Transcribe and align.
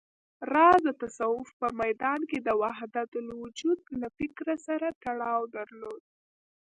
راز 0.53 0.79
د 0.87 0.89
تصوف 1.01 1.47
په 1.59 1.67
ميدان 1.81 2.19
کې 2.29 2.37
د 2.41 2.49
وحدتالوجود 2.61 3.79
له 4.01 4.07
فکر 4.17 4.47
سره 4.67 4.87
تړاو 5.03 5.41
درلود 5.55 6.01